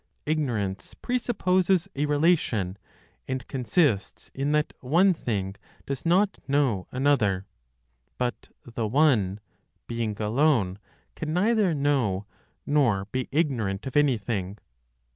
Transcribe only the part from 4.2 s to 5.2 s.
in that one